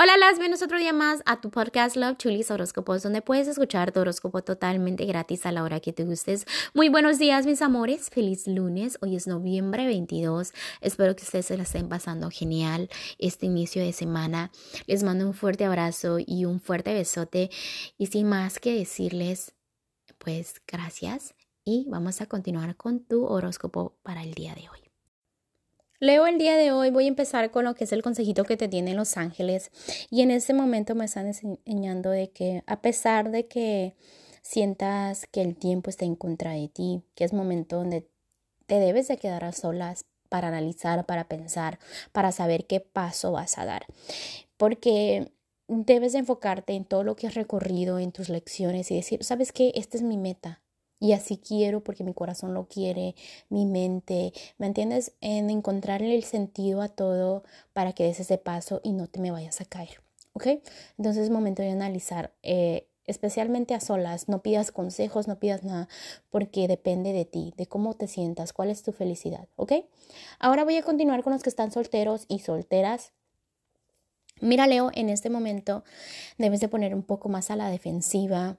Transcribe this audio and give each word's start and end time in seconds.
Hola, 0.00 0.16
las 0.16 0.34
bienvenidos 0.34 0.62
otro 0.62 0.78
día 0.78 0.92
más 0.92 1.24
a 1.26 1.40
tu 1.40 1.50
podcast 1.50 1.96
Love 1.96 2.18
Chulis 2.18 2.52
Horóscopos, 2.52 3.02
donde 3.02 3.20
puedes 3.20 3.48
escuchar 3.48 3.90
tu 3.90 3.98
horóscopo 3.98 4.44
totalmente 4.44 5.04
gratis 5.06 5.44
a 5.44 5.50
la 5.50 5.64
hora 5.64 5.80
que 5.80 5.92
te 5.92 6.04
gustes. 6.04 6.46
Muy 6.72 6.88
buenos 6.88 7.18
días, 7.18 7.46
mis 7.46 7.62
amores. 7.62 8.08
Feliz 8.08 8.46
lunes. 8.46 8.96
Hoy 9.00 9.16
es 9.16 9.26
noviembre 9.26 9.86
22. 9.86 10.52
Espero 10.82 11.16
que 11.16 11.24
ustedes 11.24 11.46
se 11.46 11.56
la 11.56 11.64
estén 11.64 11.88
pasando 11.88 12.30
genial 12.30 12.88
este 13.18 13.46
inicio 13.46 13.82
de 13.82 13.92
semana. 13.92 14.52
Les 14.86 15.02
mando 15.02 15.26
un 15.26 15.34
fuerte 15.34 15.64
abrazo 15.64 16.18
y 16.24 16.44
un 16.44 16.60
fuerte 16.60 16.94
besote. 16.94 17.50
Y 17.96 18.06
sin 18.06 18.28
más 18.28 18.60
que 18.60 18.78
decirles, 18.78 19.56
pues 20.18 20.62
gracias. 20.64 21.34
Y 21.64 21.86
vamos 21.88 22.20
a 22.20 22.26
continuar 22.26 22.76
con 22.76 23.04
tu 23.04 23.24
horóscopo 23.24 23.98
para 24.04 24.22
el 24.22 24.34
día 24.34 24.54
de 24.54 24.68
hoy. 24.68 24.87
Leo 26.00 26.28
el 26.28 26.38
día 26.38 26.56
de 26.56 26.70
hoy, 26.70 26.90
voy 26.90 27.06
a 27.06 27.08
empezar 27.08 27.50
con 27.50 27.64
lo 27.64 27.74
que 27.74 27.82
es 27.82 27.92
el 27.92 28.04
consejito 28.04 28.44
que 28.44 28.56
te 28.56 28.68
tienen 28.68 28.96
los 28.96 29.16
ángeles. 29.16 29.72
Y 30.10 30.22
en 30.22 30.30
este 30.30 30.54
momento 30.54 30.94
me 30.94 31.06
están 31.06 31.26
enseñando 31.26 32.10
de 32.10 32.30
que 32.30 32.62
a 32.66 32.80
pesar 32.80 33.32
de 33.32 33.48
que 33.48 33.96
sientas 34.40 35.26
que 35.26 35.42
el 35.42 35.56
tiempo 35.56 35.90
está 35.90 36.04
en 36.04 36.14
contra 36.14 36.52
de 36.52 36.68
ti, 36.68 37.02
que 37.16 37.24
es 37.24 37.32
momento 37.32 37.78
donde 37.78 38.08
te 38.66 38.78
debes 38.78 39.08
de 39.08 39.16
quedar 39.16 39.42
a 39.42 39.50
solas 39.50 40.04
para 40.28 40.46
analizar, 40.48 41.04
para 41.04 41.24
pensar, 41.24 41.80
para 42.12 42.30
saber 42.30 42.66
qué 42.66 42.78
paso 42.78 43.32
vas 43.32 43.58
a 43.58 43.64
dar, 43.64 43.84
porque 44.56 45.32
debes 45.66 46.12
de 46.12 46.20
enfocarte 46.20 46.74
en 46.74 46.84
todo 46.84 47.02
lo 47.02 47.16
que 47.16 47.26
has 47.26 47.34
recorrido, 47.34 47.98
en 47.98 48.12
tus 48.12 48.28
lecciones 48.28 48.92
y 48.92 48.94
decir, 48.96 49.24
¿sabes 49.24 49.50
qué? 49.50 49.72
Esta 49.74 49.96
es 49.96 50.04
mi 50.04 50.16
meta, 50.16 50.60
y 51.00 51.12
así 51.12 51.38
quiero 51.38 51.82
porque 51.82 52.04
mi 52.04 52.14
corazón 52.14 52.54
lo 52.54 52.66
quiere, 52.66 53.14
mi 53.48 53.66
mente, 53.66 54.32
¿me 54.58 54.66
entiendes? 54.66 55.12
En 55.20 55.50
encontrarle 55.50 56.14
el 56.14 56.24
sentido 56.24 56.82
a 56.82 56.88
todo 56.88 57.44
para 57.72 57.92
que 57.92 58.04
des 58.04 58.20
ese 58.20 58.38
paso 58.38 58.80
y 58.82 58.92
no 58.92 59.06
te 59.06 59.20
me 59.20 59.30
vayas 59.30 59.60
a 59.60 59.64
caer, 59.64 60.02
¿ok? 60.32 60.46
Entonces 60.96 61.24
es 61.24 61.30
momento 61.30 61.62
de 61.62 61.70
analizar, 61.70 62.32
eh, 62.42 62.88
especialmente 63.06 63.74
a 63.74 63.80
solas, 63.80 64.28
no 64.28 64.42
pidas 64.42 64.70
consejos, 64.70 65.28
no 65.28 65.38
pidas 65.38 65.64
nada, 65.64 65.88
porque 66.30 66.68
depende 66.68 67.12
de 67.12 67.24
ti, 67.24 67.54
de 67.56 67.66
cómo 67.66 67.94
te 67.94 68.06
sientas, 68.06 68.52
cuál 68.52 68.70
es 68.70 68.82
tu 68.82 68.92
felicidad, 68.92 69.48
¿ok? 69.56 69.72
Ahora 70.38 70.64
voy 70.64 70.76
a 70.76 70.82
continuar 70.82 71.22
con 71.22 71.32
los 71.32 71.42
que 71.42 71.48
están 71.48 71.72
solteros 71.72 72.26
y 72.28 72.40
solteras. 72.40 73.12
Mira, 74.40 74.66
Leo, 74.66 74.90
en 74.94 75.08
este 75.08 75.30
momento 75.30 75.84
debes 76.36 76.60
de 76.60 76.68
poner 76.68 76.94
un 76.94 77.02
poco 77.02 77.28
más 77.28 77.50
a 77.50 77.56
la 77.56 77.70
defensiva, 77.70 78.56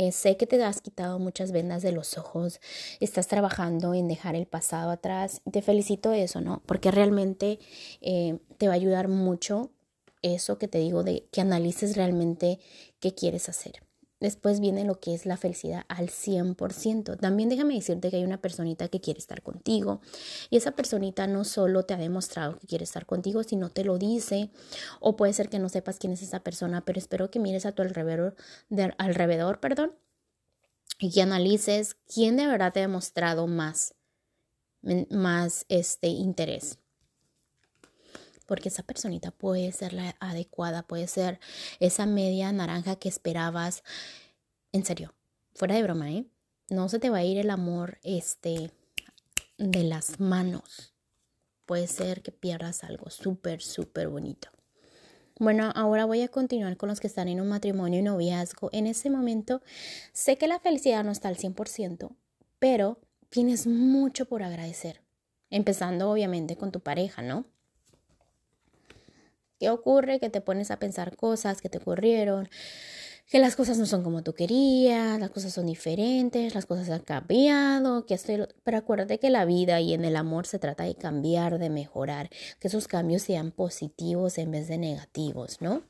eh, 0.00 0.12
sé 0.12 0.38
que 0.38 0.46
te 0.46 0.64
has 0.64 0.80
quitado 0.80 1.18
muchas 1.18 1.52
vendas 1.52 1.82
de 1.82 1.92
los 1.92 2.16
ojos, 2.16 2.58
estás 3.00 3.28
trabajando 3.28 3.92
en 3.92 4.08
dejar 4.08 4.34
el 4.34 4.46
pasado 4.46 4.90
atrás. 4.90 5.42
Te 5.52 5.60
felicito 5.60 6.14
eso, 6.14 6.40
¿no? 6.40 6.62
Porque 6.64 6.90
realmente 6.90 7.58
eh, 8.00 8.38
te 8.56 8.66
va 8.66 8.72
a 8.72 8.76
ayudar 8.76 9.08
mucho 9.08 9.72
eso 10.22 10.56
que 10.56 10.68
te 10.68 10.78
digo 10.78 11.02
de 11.04 11.26
que 11.30 11.42
analices 11.42 11.96
realmente 11.96 12.60
qué 12.98 13.14
quieres 13.14 13.50
hacer. 13.50 13.89
Después 14.20 14.60
viene 14.60 14.84
lo 14.84 15.00
que 15.00 15.14
es 15.14 15.24
la 15.24 15.38
felicidad 15.38 15.84
al 15.88 16.10
100%. 16.10 17.18
También 17.18 17.48
déjame 17.48 17.74
decirte 17.74 18.10
que 18.10 18.16
hay 18.16 18.24
una 18.24 18.40
personita 18.40 18.88
que 18.88 19.00
quiere 19.00 19.18
estar 19.18 19.42
contigo 19.42 20.02
y 20.50 20.58
esa 20.58 20.72
personita 20.72 21.26
no 21.26 21.44
solo 21.44 21.84
te 21.84 21.94
ha 21.94 21.96
demostrado 21.96 22.58
que 22.58 22.66
quiere 22.66 22.84
estar 22.84 23.06
contigo, 23.06 23.42
sino 23.44 23.70
te 23.70 23.84
lo 23.84 23.96
dice 23.96 24.50
o 25.00 25.16
puede 25.16 25.32
ser 25.32 25.48
que 25.48 25.58
no 25.58 25.70
sepas 25.70 25.98
quién 25.98 26.12
es 26.12 26.22
esa 26.22 26.40
persona, 26.40 26.84
pero 26.84 26.98
espero 26.98 27.30
que 27.30 27.38
mires 27.38 27.64
a 27.64 27.72
tu 27.72 27.80
alrededor, 27.80 28.36
de, 28.68 28.92
alrededor 28.98 29.58
perdón, 29.60 29.94
y 30.98 31.10
que 31.10 31.22
analices 31.22 31.96
quién 32.12 32.36
de 32.36 32.46
verdad 32.46 32.74
te 32.74 32.80
ha 32.80 32.82
demostrado 32.82 33.46
más, 33.46 33.94
más 35.08 35.64
este 35.68 36.08
interés 36.08 36.79
porque 38.50 38.68
esa 38.68 38.82
personita 38.82 39.30
puede 39.30 39.70
ser 39.70 39.92
la 39.92 40.16
adecuada, 40.18 40.82
puede 40.82 41.06
ser 41.06 41.38
esa 41.78 42.04
media 42.04 42.50
naranja 42.50 42.96
que 42.96 43.08
esperabas. 43.08 43.84
En 44.72 44.84
serio, 44.84 45.14
fuera 45.54 45.76
de 45.76 45.84
broma, 45.84 46.10
¿eh? 46.10 46.26
No 46.68 46.88
se 46.88 46.98
te 46.98 47.10
va 47.10 47.18
a 47.18 47.22
ir 47.22 47.38
el 47.38 47.48
amor 47.48 48.00
este 48.02 48.72
de 49.56 49.84
las 49.84 50.18
manos. 50.18 50.96
Puede 51.64 51.86
ser 51.86 52.22
que 52.22 52.32
pierdas 52.32 52.82
algo 52.82 53.08
súper, 53.08 53.62
súper 53.62 54.08
bonito. 54.08 54.48
Bueno, 55.38 55.70
ahora 55.76 56.04
voy 56.04 56.22
a 56.22 56.28
continuar 56.28 56.76
con 56.76 56.88
los 56.88 56.98
que 56.98 57.06
están 57.06 57.28
en 57.28 57.40
un 57.40 57.46
matrimonio 57.46 58.00
y 58.00 58.02
noviazgo. 58.02 58.68
En 58.72 58.88
ese 58.88 59.10
momento, 59.10 59.62
sé 60.12 60.38
que 60.38 60.48
la 60.48 60.58
felicidad 60.58 61.04
no 61.04 61.12
está 61.12 61.28
al 61.28 61.36
100%, 61.36 62.16
pero 62.58 62.98
tienes 63.28 63.68
mucho 63.68 64.24
por 64.24 64.42
agradecer. 64.42 65.02
Empezando 65.50 66.10
obviamente 66.10 66.56
con 66.56 66.72
tu 66.72 66.80
pareja, 66.80 67.22
¿no? 67.22 67.46
¿Qué 69.60 69.68
ocurre? 69.68 70.18
Que 70.18 70.30
te 70.30 70.40
pones 70.40 70.70
a 70.70 70.78
pensar 70.78 71.16
cosas 71.16 71.60
que 71.60 71.68
te 71.68 71.76
ocurrieron, 71.76 72.48
que 73.26 73.38
las 73.38 73.56
cosas 73.56 73.76
no 73.76 73.84
son 73.84 74.02
como 74.02 74.22
tú 74.22 74.32
querías, 74.32 75.20
las 75.20 75.28
cosas 75.28 75.52
son 75.52 75.66
diferentes, 75.66 76.54
las 76.54 76.64
cosas 76.64 76.88
han 76.88 77.02
cambiado, 77.02 78.06
que 78.06 78.14
estoy... 78.14 78.46
Pero 78.64 78.78
acuérdate 78.78 79.18
que 79.18 79.28
la 79.28 79.44
vida 79.44 79.78
y 79.82 79.92
en 79.92 80.06
el 80.06 80.16
amor 80.16 80.46
se 80.46 80.58
trata 80.58 80.84
de 80.84 80.94
cambiar, 80.94 81.58
de 81.58 81.68
mejorar, 81.68 82.30
que 82.58 82.68
esos 82.68 82.88
cambios 82.88 83.20
sean 83.20 83.52
positivos 83.52 84.38
en 84.38 84.50
vez 84.50 84.66
de 84.66 84.78
negativos, 84.78 85.60
¿no? 85.60 85.82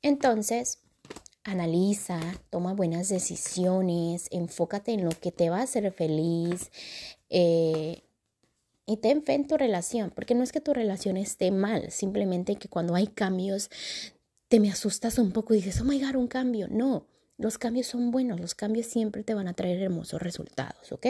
Entonces, 0.00 0.78
analiza, 1.42 2.20
toma 2.48 2.74
buenas 2.74 3.08
decisiones, 3.08 4.28
enfócate 4.30 4.92
en 4.92 5.04
lo 5.04 5.10
que 5.10 5.32
te 5.32 5.50
va 5.50 5.58
a 5.58 5.64
hacer 5.64 5.90
feliz, 5.92 6.70
eh, 7.28 8.05
y 8.86 8.98
ten 8.98 9.22
fe 9.22 9.34
en 9.34 9.46
tu 9.46 9.56
relación, 9.56 10.12
porque 10.14 10.34
no 10.34 10.42
es 10.42 10.52
que 10.52 10.60
tu 10.60 10.72
relación 10.72 11.16
esté 11.16 11.50
mal, 11.50 11.90
simplemente 11.90 12.56
que 12.56 12.68
cuando 12.68 12.94
hay 12.94 13.08
cambios 13.08 13.68
te 14.48 14.60
me 14.60 14.70
asustas 14.70 15.18
un 15.18 15.32
poco 15.32 15.54
y 15.54 15.56
dices, 15.58 15.80
oh 15.80 15.84
my 15.84 16.00
god, 16.00 16.14
un 16.14 16.28
cambio. 16.28 16.68
No, 16.68 17.06
los 17.36 17.58
cambios 17.58 17.88
son 17.88 18.10
buenos, 18.10 18.40
los 18.40 18.54
cambios 18.54 18.86
siempre 18.86 19.24
te 19.24 19.34
van 19.34 19.48
a 19.48 19.54
traer 19.54 19.82
hermosos 19.82 20.22
resultados, 20.22 20.92
¿ok? 20.92 21.06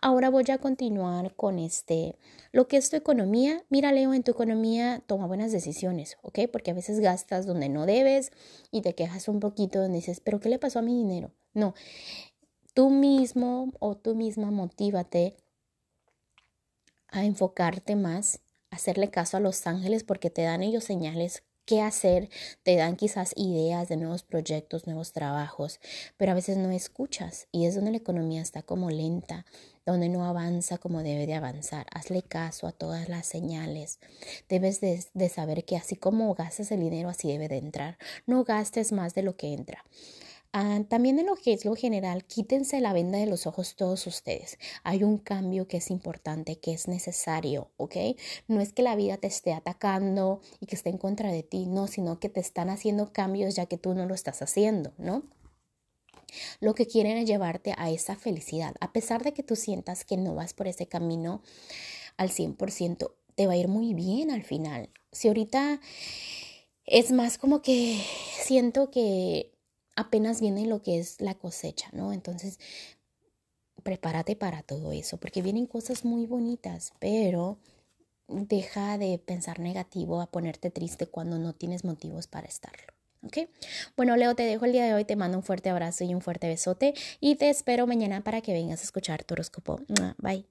Ahora 0.00 0.30
voy 0.30 0.44
a 0.50 0.58
continuar 0.58 1.34
con 1.34 1.58
este, 1.58 2.16
lo 2.52 2.66
que 2.66 2.76
es 2.76 2.90
tu 2.90 2.96
economía. 2.96 3.64
Mira, 3.68 3.92
Leo, 3.92 4.14
en 4.14 4.22
tu 4.22 4.30
economía 4.30 5.02
toma 5.06 5.26
buenas 5.26 5.52
decisiones, 5.52 6.16
¿ok? 6.22 6.40
Porque 6.50 6.70
a 6.70 6.74
veces 6.74 7.00
gastas 7.00 7.44
donde 7.44 7.68
no 7.68 7.86
debes 7.86 8.30
y 8.70 8.82
te 8.82 8.94
quejas 8.94 9.28
un 9.28 9.40
poquito 9.40 9.80
donde 9.80 9.98
dices, 9.98 10.20
pero 10.20 10.40
¿qué 10.40 10.48
le 10.48 10.58
pasó 10.58 10.78
a 10.78 10.82
mi 10.82 10.96
dinero? 10.96 11.32
No, 11.52 11.74
tú 12.72 12.90
mismo 12.90 13.72
o 13.80 13.96
tú 13.96 14.14
misma 14.14 14.50
motívate 14.50 15.36
a 17.14 17.24
enfocarte 17.24 17.94
más, 17.94 18.40
hacerle 18.70 19.08
caso 19.08 19.36
a 19.36 19.40
los 19.40 19.66
ángeles 19.68 20.02
porque 20.02 20.30
te 20.30 20.42
dan 20.42 20.62
ellos 20.62 20.82
señales 20.82 21.44
qué 21.64 21.80
hacer, 21.80 22.28
te 22.64 22.76
dan 22.76 22.96
quizás 22.96 23.32
ideas 23.36 23.88
de 23.88 23.96
nuevos 23.96 24.24
proyectos, 24.24 24.86
nuevos 24.86 25.12
trabajos, 25.12 25.80
pero 26.16 26.32
a 26.32 26.34
veces 26.34 26.56
no 26.56 26.70
escuchas 26.70 27.46
y 27.52 27.66
es 27.66 27.76
donde 27.76 27.92
la 27.92 27.98
economía 27.98 28.42
está 28.42 28.62
como 28.62 28.90
lenta, 28.90 29.46
donde 29.86 30.08
no 30.08 30.24
avanza 30.24 30.76
como 30.78 31.02
debe 31.02 31.26
de 31.26 31.34
avanzar. 31.34 31.86
Hazle 31.92 32.22
caso 32.22 32.66
a 32.66 32.72
todas 32.72 33.08
las 33.08 33.26
señales. 33.26 34.00
Debes 34.48 34.80
de, 34.80 35.04
de 35.14 35.28
saber 35.28 35.64
que 35.64 35.76
así 35.76 35.94
como 35.94 36.34
gastas 36.34 36.72
el 36.72 36.80
dinero, 36.80 37.08
así 37.08 37.28
debe 37.28 37.48
de 37.48 37.58
entrar. 37.58 37.96
No 38.26 38.44
gastes 38.44 38.90
más 38.92 39.14
de 39.14 39.22
lo 39.22 39.36
que 39.36 39.52
entra. 39.52 39.84
Ah, 40.56 40.84
también 40.88 41.18
en 41.18 41.26
lo 41.26 41.34
que 41.34 41.52
es 41.52 41.64
lo 41.64 41.74
general, 41.74 42.24
quítense 42.26 42.80
la 42.80 42.92
venda 42.92 43.18
de 43.18 43.26
los 43.26 43.44
ojos 43.48 43.74
todos 43.74 44.06
ustedes. 44.06 44.56
Hay 44.84 45.02
un 45.02 45.18
cambio 45.18 45.66
que 45.66 45.78
es 45.78 45.90
importante, 45.90 46.60
que 46.60 46.72
es 46.72 46.86
necesario, 46.86 47.72
¿ok? 47.76 47.96
No 48.46 48.60
es 48.60 48.72
que 48.72 48.84
la 48.84 48.94
vida 48.94 49.16
te 49.16 49.26
esté 49.26 49.52
atacando 49.52 50.40
y 50.60 50.66
que 50.66 50.76
esté 50.76 50.90
en 50.90 50.98
contra 50.98 51.32
de 51.32 51.42
ti, 51.42 51.66
no, 51.66 51.88
sino 51.88 52.20
que 52.20 52.28
te 52.28 52.38
están 52.38 52.70
haciendo 52.70 53.12
cambios 53.12 53.56
ya 53.56 53.66
que 53.66 53.78
tú 53.78 53.94
no 53.94 54.06
lo 54.06 54.14
estás 54.14 54.42
haciendo, 54.42 54.92
¿no? 54.96 55.24
Lo 56.60 56.76
que 56.76 56.86
quieren 56.86 57.18
es 57.18 57.26
llevarte 57.26 57.74
a 57.76 57.90
esa 57.90 58.14
felicidad. 58.14 58.76
A 58.78 58.92
pesar 58.92 59.24
de 59.24 59.32
que 59.32 59.42
tú 59.42 59.56
sientas 59.56 60.04
que 60.04 60.16
no 60.16 60.36
vas 60.36 60.54
por 60.54 60.68
ese 60.68 60.86
camino 60.86 61.42
al 62.16 62.30
100%, 62.30 63.10
te 63.34 63.48
va 63.48 63.54
a 63.54 63.56
ir 63.56 63.66
muy 63.66 63.92
bien 63.92 64.30
al 64.30 64.44
final. 64.44 64.88
Si 65.10 65.26
ahorita 65.26 65.80
es 66.86 67.10
más 67.10 67.38
como 67.38 67.60
que 67.60 68.00
siento 68.44 68.92
que 68.92 69.53
apenas 69.96 70.40
viene 70.40 70.66
lo 70.66 70.82
que 70.82 70.98
es 70.98 71.20
la 71.20 71.34
cosecha, 71.34 71.88
¿no? 71.92 72.12
Entonces, 72.12 72.58
prepárate 73.82 74.36
para 74.36 74.62
todo 74.62 74.92
eso, 74.92 75.18
porque 75.18 75.42
vienen 75.42 75.66
cosas 75.66 76.04
muy 76.04 76.26
bonitas, 76.26 76.92
pero 76.98 77.58
deja 78.28 78.98
de 78.98 79.18
pensar 79.18 79.60
negativo 79.60 80.20
a 80.20 80.26
ponerte 80.26 80.70
triste 80.70 81.06
cuando 81.06 81.38
no 81.38 81.52
tienes 81.52 81.84
motivos 81.84 82.26
para 82.26 82.48
estarlo. 82.48 82.92
¿Ok? 83.22 83.48
Bueno, 83.96 84.16
Leo, 84.16 84.34
te 84.34 84.42
dejo 84.42 84.66
el 84.66 84.72
día 84.72 84.84
de 84.84 84.92
hoy, 84.92 85.04
te 85.06 85.16
mando 85.16 85.38
un 85.38 85.44
fuerte 85.44 85.70
abrazo 85.70 86.04
y 86.04 86.14
un 86.14 86.20
fuerte 86.20 86.46
besote 86.46 86.92
y 87.20 87.36
te 87.36 87.48
espero 87.48 87.86
mañana 87.86 88.22
para 88.22 88.42
que 88.42 88.52
vengas 88.52 88.80
a 88.80 88.84
escuchar 88.84 89.24
tu 89.24 89.32
horóscopo. 89.34 89.80
Bye. 90.18 90.46